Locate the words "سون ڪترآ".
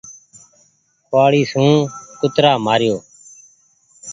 1.51-2.51